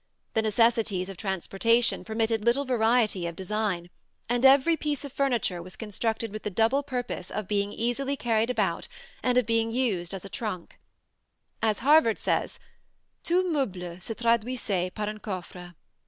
The 0.33 0.41
necessities 0.41 1.09
of 1.09 1.17
transportation 1.17 2.03
permitted 2.03 2.43
little 2.43 2.65
variety 2.65 3.27
of 3.27 3.35
design, 3.35 3.91
and 4.27 4.43
every 4.43 4.75
piece 4.75 5.05
of 5.05 5.13
furniture 5.13 5.61
was 5.61 5.75
constructed 5.75 6.31
with 6.33 6.41
the 6.41 6.49
double 6.49 6.81
purpose 6.81 7.29
of 7.29 7.47
being 7.47 7.71
easily 7.71 8.17
carried 8.17 8.49
about 8.49 8.87
and 9.21 9.37
of 9.37 9.45
being 9.45 9.69
used 9.69 10.15
as 10.15 10.25
a 10.25 10.27
trunk 10.27 10.71
(see 10.71 10.79
Plate 11.59 11.67
I). 11.67 11.69
As 11.69 11.79
Havard 11.81 12.17
says, 12.17 12.59
"Tout 13.23 13.45
meuble 13.45 14.01
se 14.01 14.15
traduisait 14.15 14.91
par 14.95 15.07
un 15.07 15.19
coffre." 15.19 15.75